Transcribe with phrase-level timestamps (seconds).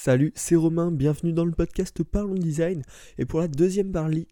[0.00, 2.84] Salut, c'est Romain, bienvenue dans le podcast Parlons Design.
[3.18, 4.28] Et pour la deuxième partie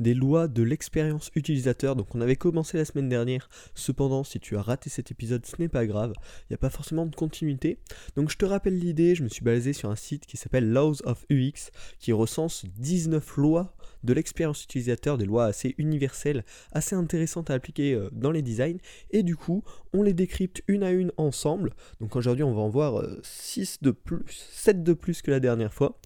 [0.00, 1.96] des lois de l'expérience utilisateur.
[1.96, 5.56] Donc on avait commencé la semaine dernière, cependant si tu as raté cet épisode ce
[5.58, 6.12] n'est pas grave,
[6.42, 7.78] il n'y a pas forcément de continuité.
[8.16, 10.96] Donc je te rappelle l'idée, je me suis basé sur un site qui s'appelle Laws
[11.04, 17.50] of UX qui recense 19 lois de l'expérience utilisateur, des lois assez universelles, assez intéressantes
[17.50, 18.78] à appliquer euh, dans les designs.
[19.10, 21.70] Et du coup, on les décrypte une à une ensemble.
[22.00, 25.40] Donc aujourd'hui, on va en voir 6 euh, de plus, 7 de plus que la
[25.40, 25.98] dernière fois.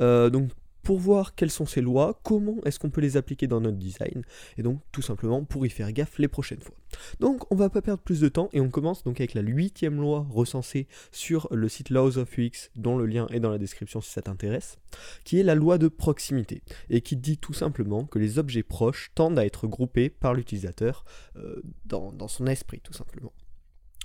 [0.00, 0.50] Euh, donc
[0.86, 4.22] pour voir quelles sont ces lois, comment est-ce qu'on peut les appliquer dans notre design,
[4.56, 6.76] et donc tout simplement pour y faire gaffe les prochaines fois.
[7.18, 10.00] Donc on va pas perdre plus de temps et on commence donc avec la huitième
[10.00, 14.00] loi recensée sur le site Laws of UX dont le lien est dans la description
[14.00, 14.78] si ça t'intéresse,
[15.24, 19.10] qui est la loi de proximité et qui dit tout simplement que les objets proches
[19.16, 23.32] tendent à être groupés par l'utilisateur euh, dans, dans son esprit tout simplement.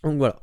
[0.03, 0.41] Donc voilà,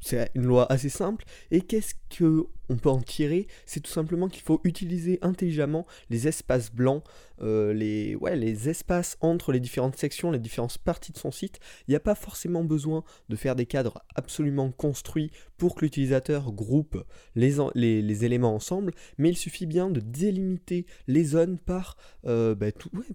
[0.00, 1.24] c'est une loi assez simple.
[1.50, 3.46] Et qu'est-ce qu'on peut en tirer?
[3.66, 7.02] C'est tout simplement qu'il faut utiliser intelligemment les espaces blancs,
[7.42, 11.60] euh, les, espaces entre les différentes sections, les différentes parties de son site.
[11.86, 16.52] Il n'y a pas forcément besoin de faire des cadres absolument construits pour que l'utilisateur
[16.52, 22.54] groupe les, éléments ensemble, mais il suffit bien de délimiter les zones par, bah,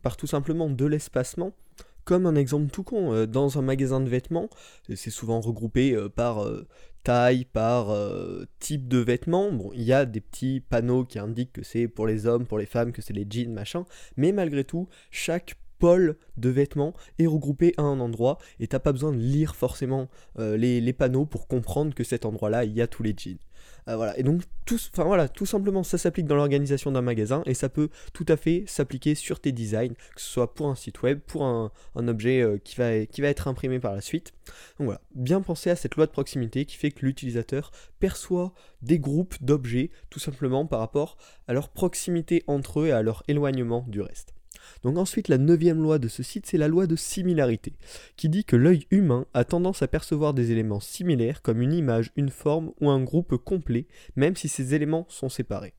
[0.01, 1.53] par tout simplement de l'espacement
[2.05, 4.49] comme un exemple tout con, euh, dans un magasin de vêtements,
[4.95, 6.67] c'est souvent regroupé euh, par euh,
[7.03, 7.93] taille, par
[8.59, 9.51] type de vêtements.
[9.51, 12.57] Bon, il y a des petits panneaux qui indiquent que c'est pour les hommes, pour
[12.57, 13.85] les femmes, que c'est les jeans, machin.
[14.15, 19.11] Mais malgré tout, chaque de vêtements est regroupé à un endroit et t'as pas besoin
[19.11, 23.03] de lire forcément les, les, panneaux pour comprendre que cet endroit-là, il y a tous
[23.03, 23.37] les jeans.
[23.87, 24.17] Euh, voilà.
[24.17, 27.89] Et donc, tout, voilà, tout simplement, ça s'applique dans l'organisation d'un magasin et ça peut
[28.13, 31.43] tout à fait s'appliquer sur tes designs, que ce soit pour un site web, pour
[31.43, 34.33] un, objet euh, qui, va, qui va être imprimé par la suite.
[34.79, 38.99] Donc voilà, bien penser à cette loi de proximité qui fait que l'utilisateur perçoit des
[38.99, 43.85] groupes d'objets tout simplement par rapport à leur proximité entre eux et à leur éloignement
[43.87, 44.33] du reste.
[44.83, 47.73] Donc ensuite, la neuvième loi de ce site, c'est la loi de similarité,
[48.15, 52.11] qui dit que l'œil humain a tendance à percevoir des éléments similaires comme une image,
[52.15, 55.73] une forme ou un groupe complet, même si ces éléments sont séparés.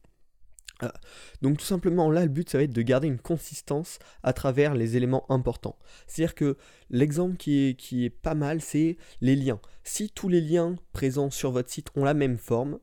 [0.81, 0.93] Ah.
[1.41, 4.75] Donc tout simplement là le but ça va être de garder une consistance à travers
[4.75, 5.78] les éléments importants.
[6.06, 6.56] C'est-à-dire que
[6.91, 9.61] l'exemple qui est, qui est pas mal c'est les liens.
[9.84, 12.81] Si tous les liens présents sur votre site ont la même forme,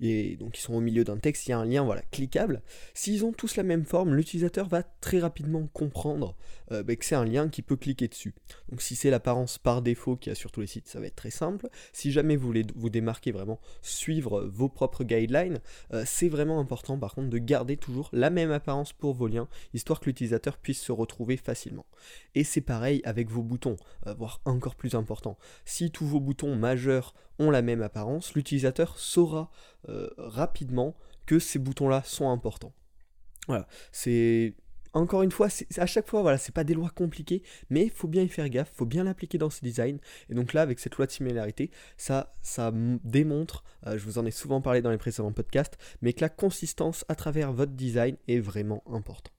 [0.00, 2.62] et donc ils sont au milieu d'un texte, il y a un lien voilà, cliquable.
[2.94, 6.36] S'ils ont tous la même forme, l'utilisateur va très rapidement comprendre
[6.72, 8.34] euh, bah, que c'est un lien qui peut cliquer dessus.
[8.68, 11.06] Donc si c'est l'apparence par défaut qu'il y a sur tous les sites, ça va
[11.06, 11.68] être très simple.
[11.92, 15.60] Si jamais vous voulez vous démarquer vraiment, suivre vos propres guidelines,
[15.92, 19.48] euh, c'est vraiment important par contre de garder toujours la même apparence pour vos liens,
[19.74, 21.86] histoire que l'utilisateur puisse se retrouver facilement.
[22.34, 25.38] Et c'est pareil avec vos boutons, euh, voire encore plus important.
[25.64, 29.50] Si tous vos boutons majeurs ont la même apparence, l'utilisateur saura
[29.88, 32.72] euh, rapidement que ces boutons-là sont importants.
[33.48, 34.54] Voilà, c'est
[34.96, 38.08] encore une fois, à chaque fois, voilà, c'est pas des lois compliquées, mais il faut
[38.08, 39.98] bien y faire gaffe, faut bien l'appliquer dans ce design.
[40.30, 42.72] Et donc là, avec cette loi de similarité, ça, ça
[43.04, 46.30] démontre, euh, je vous en ai souvent parlé dans les précédents podcasts, mais que la
[46.30, 49.35] consistance à travers votre design est vraiment importante.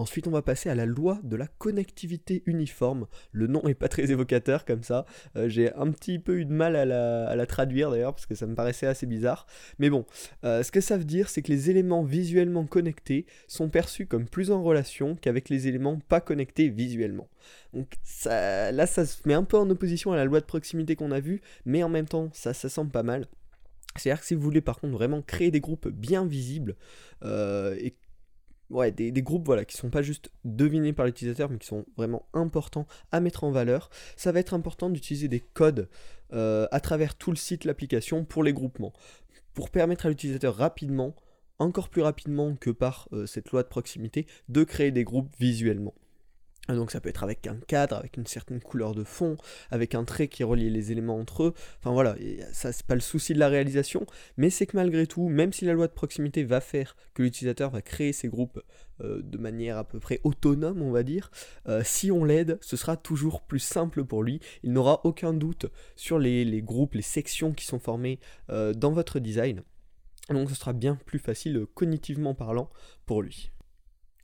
[0.00, 3.06] Ensuite, on va passer à la loi de la connectivité uniforme.
[3.32, 5.04] Le nom est pas très évocateur comme ça.
[5.36, 8.46] Euh, j'ai un petit peu eu de mal à la, traduire d'ailleurs parce que ça
[8.46, 9.44] me paraissait assez bizarre.
[9.78, 10.06] Mais bon,
[10.42, 14.26] euh, ce que ça veut dire, c'est que les éléments visuellement connectés sont perçus comme
[14.26, 17.28] plus en relation qu'avec les éléments pas connectés visuellement.
[17.74, 17.92] Donc
[18.24, 21.20] là, ça se met un peu en opposition à la loi de proximité qu'on a
[21.20, 23.26] vue, mais en même temps, ça, ça semble pas mal.
[23.96, 26.76] C'est-à-dire que si vous voulez par contre vraiment créer des groupes bien visibles
[27.22, 27.94] euh, et
[28.70, 32.26] ouais, des, groupes voilà, qui sont pas juste devinés par l'utilisateur, mais qui sont vraiment
[32.32, 33.90] importants à mettre en valeur.
[34.16, 35.88] Ça va être important d'utiliser des codes
[36.32, 38.92] euh, à travers tout le site, l'application, pour les groupements,
[39.54, 41.14] pour permettre à l'utilisateur rapidement,
[41.58, 45.94] encore plus rapidement que par euh, cette loi de proximité, de créer des groupes visuellement.
[46.68, 49.36] Donc ça peut être avec un cadre, avec une certaine couleur de fond,
[49.70, 51.54] avec un trait qui relie les éléments entre eux.
[51.78, 52.16] Enfin voilà,
[52.52, 54.06] ça c'est pas le souci de la réalisation,
[54.36, 57.70] mais c'est que malgré tout, même si la loi de proximité va faire que l'utilisateur
[57.70, 58.60] va créer ses groupes
[59.02, 61.30] euh, de manière à peu près autonome, on va dire,
[61.68, 64.40] euh, si on l'aide, ce sera toujours plus simple pour lui.
[64.62, 65.66] Il n'aura aucun doute
[65.96, 68.20] sur les, groupes, les sections qui sont formées
[68.50, 69.62] euh, dans votre design.
[70.28, 72.70] Donc ce sera bien plus facile cognitivement parlant
[73.06, 73.50] pour lui.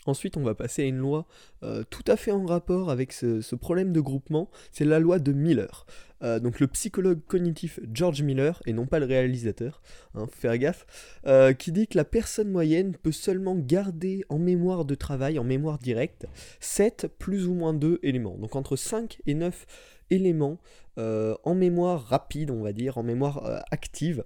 [0.06, 1.26] Ensuite, on va passer à une loi
[1.62, 5.32] euh, tout à fait en rapport avec ce, problème de groupement, c'est la loi de
[5.32, 5.86] Miller.
[6.22, 9.82] Euh, donc le psychologue cognitif George Miller, et non pas le réalisateur,
[10.14, 10.86] hein, faut faire gaffe,
[11.26, 15.44] euh, qui dit que la personne moyenne peut seulement garder en mémoire de travail, en
[15.44, 16.26] mémoire directe,
[16.60, 18.36] 7 plus ou moins 2 éléments.
[18.38, 19.66] Donc entre 5 et 9
[20.10, 20.58] éléments
[20.98, 24.24] en mémoire rapide, on va dire, en mémoire active.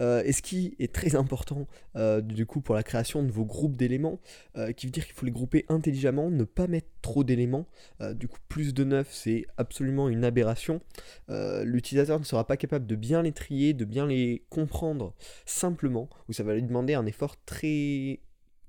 [0.00, 1.66] et ce qui est très important
[2.22, 4.18] du coup pour la création de vos groupes d'éléments,
[4.76, 7.66] qui veut dire qu'il faut les grouper intelligemment, ne pas mettre trop d'éléments.
[8.14, 10.80] du coup, plus de 9, c'est absolument une aberration.
[11.28, 15.14] L'utilisateur ne sera pas capable de bien les trier, de bien les comprendre
[15.44, 18.20] simplement, ou ça va lui demander un effort très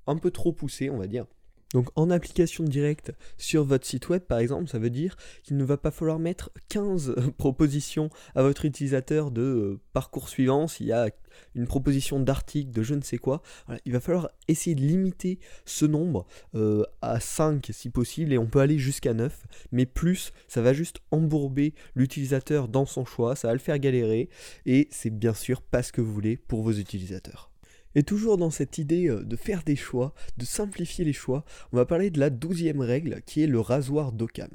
[0.06, 1.26] un peu trop poussé, on va dire.
[1.74, 5.64] Donc en application directe sur votre site web par exemple, ça veut dire qu'il ne
[5.64, 10.92] va pas falloir mettre 15 propositions à votre utilisateur de euh, parcours suivant s'il y
[10.92, 11.10] a
[11.54, 13.42] une proposition d'article, de je ne sais quoi.
[13.84, 18.46] il va falloir essayer de limiter ce nombre euh, à 5 si possible et on
[18.46, 19.46] peut aller jusqu'à 9.
[19.70, 24.28] Mais plus, ça va juste embourber l'utilisateur dans son choix, ça va le faire galérer
[24.66, 27.50] et c'est bien sûr pas ce que vous voulez pour vos utilisateurs.
[27.94, 31.76] Et toujours dans cette idée euh, de faire des choix, de simplifier les choix, on
[31.76, 34.50] va parler de la douzième règle qui est le rasoir d'Occam.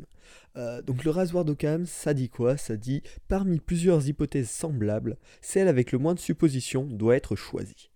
[0.55, 2.57] Euh, donc le rasoir d'Occam, ça dit quoi?
[2.57, 7.89] Ça dit parmi plusieurs hypothèses semblables, celle avec le moins de suppositions doit être choisie.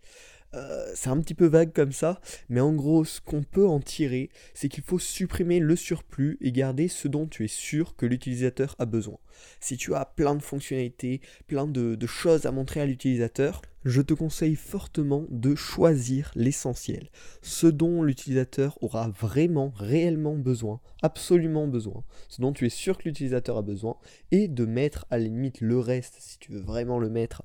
[0.54, 3.80] Euh, c'est un petit peu vague comme ça, mais en gros, ce qu'on peut en
[3.80, 8.06] tirer, c'est qu'il faut supprimer le surplus et garder ce dont tu es sûr que
[8.06, 9.18] l'utilisateur a besoin.
[9.60, 14.13] Si tu as plein de fonctionnalités, plein de, choses à montrer à l'utilisateur, je te
[14.13, 17.10] conseille fortement de choisir l'essentiel,
[17.42, 23.06] ce dont l'utilisateur aura vraiment, réellement besoin, absolument besoin, ce dont tu es sûr que
[23.06, 23.95] l'utilisateur a besoin,
[24.31, 27.44] et de mettre à la limite le reste, si tu veux vraiment le mettre,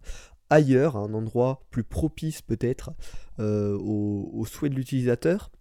[0.51, 2.91] ailleurs, à un endroit plus propice peut-être
[3.39, 5.53] euh, aux au souhaits de l'utilisateur.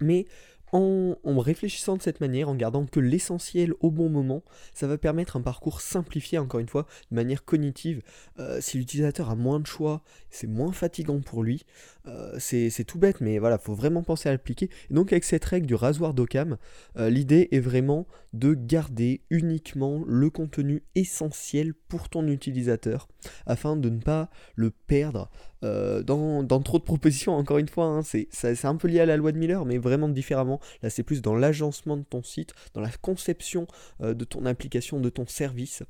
[0.00, 0.26] Mais
[0.74, 4.42] en, réfléchissant de cette manière, en gardant que l'essentiel au bon moment,
[4.72, 8.02] ça va permettre un parcours simplifié, encore une fois, de manière cognitive.
[8.40, 11.64] Euh, si l'utilisateur a moins de choix, c'est moins fatigant pour lui.
[12.06, 14.68] Euh, c'est tout bête, mais voilà, faut vraiment penser à l'appliquer.
[14.90, 16.56] donc avec cette règle du rasoir d'Occam,
[16.96, 23.06] euh, l'idée est vraiment de garder uniquement le contenu essentiel pour ton utilisateur,
[23.46, 25.30] afin de ne pas le perdre
[25.64, 29.16] euh, dans, trop de propositions, encore une fois, hein, c'est un peu lié à la
[29.16, 30.60] loi de Miller, mais vraiment différemment.
[30.82, 33.66] Là, c'est plus dans l'agencement de ton site, dans la conception
[34.02, 35.82] euh, de ton application, de ton service,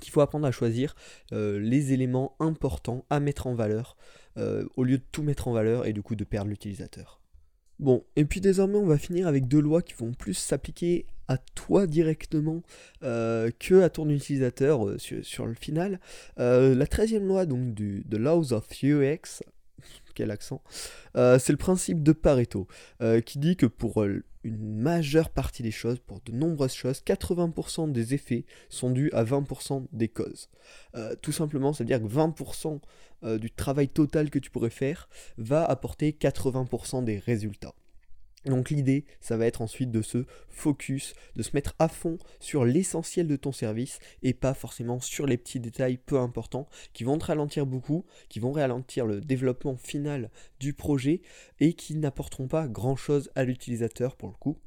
[0.00, 0.94] qu'il faut apprendre à choisir
[1.32, 3.96] euh, les éléments importants à mettre en valeur,
[4.76, 7.20] au lieu de tout mettre en valeur et du coup de perdre l'utilisateur.
[7.78, 11.38] Bon, et puis désormais on va finir avec deux lois qui vont plus s'appliquer à
[11.38, 12.62] toi directement
[13.02, 16.00] euh, que à ton utilisateur euh, sur, le final.
[16.38, 19.42] Euh, la treizième loi donc du The Laws of UX,
[20.14, 20.62] quel accent,
[21.14, 22.68] c'est le principe de Pareto,
[23.26, 28.14] qui dit que pour une majeure partie des choses, pour de nombreuses choses, 80% des
[28.14, 30.50] effets sont dus à 20% des causes.
[31.20, 37.02] tout simplement, c'est-à-dire que 20% du travail total que tu pourrais faire va apporter 80%
[37.02, 37.74] des résultats.
[38.46, 42.64] Donc l'idée, ça va être ensuite de se focus, de se mettre à fond sur
[42.64, 47.18] l'essentiel de ton service et pas forcément sur les petits détails peu importants qui vont
[47.18, 50.30] te ralentir beaucoup, qui vont ralentir le développement final
[50.60, 51.22] du projet
[51.60, 54.58] et qui n'apporteront pas grand-chose à l'utilisateur pour le coup.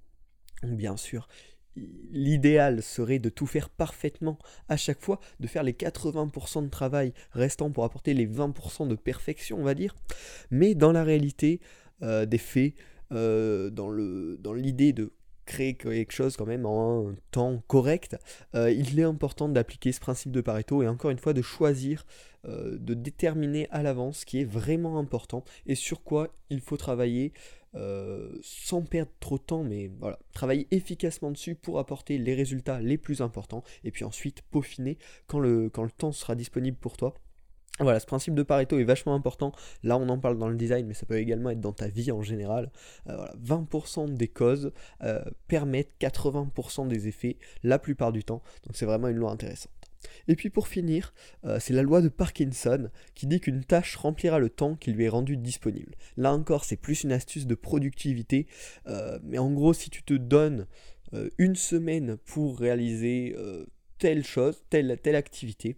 [0.64, 1.28] Bien sûr,
[2.12, 4.40] l'idéal serait de tout faire parfaitement
[4.70, 8.96] à chaque fois, de faire les 80% de travail restant pour apporter les 20% de
[8.96, 9.96] perfection, on va dire.
[10.50, 11.62] Mais dans la réalité
[12.02, 12.74] euh, des faits,
[13.12, 15.12] euh, dans l'idée de
[15.46, 18.18] créer quelque chose quand même en temps correct,
[18.54, 22.06] euh, il est important d'appliquer ce principe de Pareto et encore une fois de choisir,
[22.46, 26.78] euh, de déterminer à l'avance ce qui est vraiment important et sur quoi il faut
[26.78, 27.34] travailler
[28.42, 32.98] sans perdre trop de temps, mais voilà, travailler efficacement dessus pour apporter les résultats les
[32.98, 34.98] plus importants et puis ensuite peaufiner
[35.28, 37.14] quand le, quand le temps sera disponible pour toi.
[37.80, 39.52] Voilà, ce principe de Pareto est vachement important.
[39.84, 42.12] Là, on en parle dans le design, mais ça peut également être dans ta vie
[42.12, 42.72] en général.
[43.08, 44.72] 20% euh, des causes
[45.04, 48.42] euh, permettent 80% des effets la plupart du temps.
[48.66, 49.72] Donc c'est vraiment une loi intéressante.
[50.28, 51.14] Et puis pour finir,
[51.46, 55.06] euh, c'est la loi de Parkinson qui dit qu'une tâche remplira le temps qui lui
[55.06, 55.94] est rendu disponible.
[56.18, 58.48] Là encore, c'est plus une astuce de productivité.
[59.24, 60.66] mais en gros, si tu te donnes
[61.38, 63.36] une semaine pour réaliser
[64.00, 65.78] telle chose, telle, telle activité,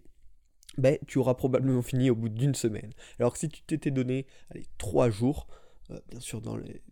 [0.80, 2.90] ben, tu auras probablement fini au bout d'une semaine.
[3.18, 5.46] Alors que si tu t'étais donné allez, 3 jours,
[5.90, 6.82] euh, bien sûr dans les,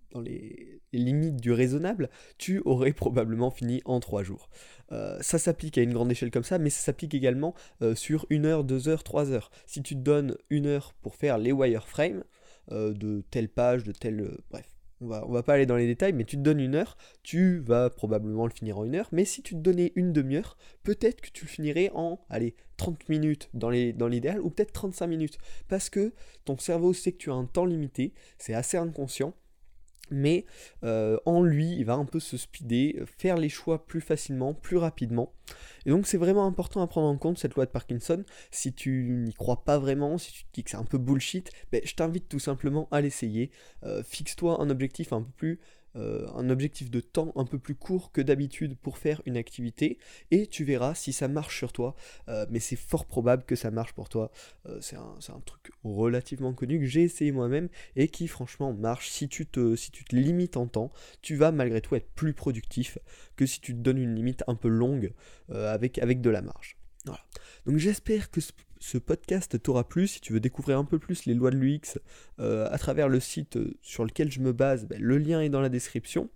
[0.92, 4.48] limites du raisonnable, tu aurais probablement fini en 3 jours.
[4.92, 8.26] Euh, ça s'applique à une grande échelle comme ça, mais ça s'applique également euh, sur
[8.30, 9.50] 1 heure, 2 heures, 3 heures.
[9.66, 12.24] Si tu te donnes une heure pour faire les wireframes
[12.70, 14.36] de telle page, de telle...
[14.50, 14.68] bref,
[15.00, 17.58] on va, va pas aller dans les détails, mais tu te donnes une heure, tu
[17.58, 21.20] vas probablement le finir en une heure, mais si tu te donnais une demi-heure, peut-être
[21.20, 25.38] que tu le finirais en, allez, 30 minutes dans l'idéal, ou peut-être 35 minutes,
[25.68, 26.12] parce que
[26.44, 29.34] ton cerveau sait que tu as un temps limité, c'est assez inconscient,
[30.10, 30.46] mais
[30.84, 34.76] euh, en lui, il va un peu se speeder, faire les choix plus facilement, plus
[34.76, 35.32] rapidement.
[35.86, 38.24] Et donc c'est vraiment important à prendre en compte cette loi de Parkinson.
[38.50, 41.50] Si tu n'y crois pas vraiment, si tu te dis que c'est un peu bullshit,
[41.72, 43.50] ben, je t'invite tout simplement à l'essayer.
[43.84, 45.60] Euh, fixe-toi un objectif un peu plus
[45.98, 49.98] un objectif de temps un peu plus court que d'habitude pour faire une activité
[50.30, 51.94] et tu verras si ça marche sur toi.
[52.28, 54.30] Euh, mais c'est fort probable que ça marche pour toi.
[54.66, 59.10] Euh, c'est un, truc relativement connu que j'ai essayé moi-même et qui franchement marche.
[59.10, 60.90] Si tu, te, si tu te limites en temps,
[61.22, 62.98] tu vas malgré tout être plus productif
[63.36, 65.12] que si tu te donnes une limite un peu longue
[65.50, 66.76] avec, avec de la marge.
[67.04, 67.20] Voilà.
[67.66, 68.52] Donc j'espère que ce
[68.98, 70.06] podcast t'aura plu.
[70.06, 71.98] Si tu veux découvrir un peu plus les lois de l'UX
[72.38, 75.48] euh, à travers le site euh, sur lequel je me base, ben, le lien est
[75.48, 76.30] dans la description.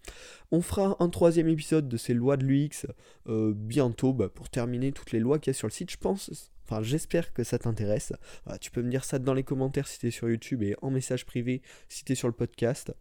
[0.51, 2.87] On fera un troisième épisode de ces lois de l'UX
[3.29, 5.91] euh, bientôt bah, pour terminer toutes les lois qu'il y a sur le site.
[5.91, 8.13] Je pense, enfin j'espère que ça t'intéresse.
[8.61, 10.91] tu peux me dire ça dans les commentaires si tu es sur YouTube et en
[10.91, 12.93] message privé si tu es sur le podcast.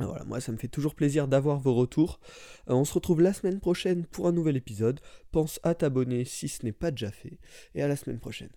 [0.00, 2.18] Voilà, moi ça me fait toujours plaisir d'avoir vos retours.
[2.66, 5.00] on se retrouve la semaine prochaine pour un nouvel épisode.
[5.30, 7.38] Pense à t'abonner si ce n'est pas déjà fait.
[7.76, 8.50] Et à la semaine prochaine.